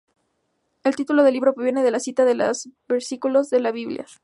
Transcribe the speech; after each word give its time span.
El 0.83 0.95
título 0.95 1.21
del 1.21 1.35
libro 1.35 1.53
proviene 1.53 1.83
de 1.83 1.89
una 1.89 1.99
cita 1.99 2.25
de 2.25 2.31
un 2.33 2.73
versículo 2.87 3.43
de 3.43 3.59
la 3.59 3.71
Biblia. 3.71 4.07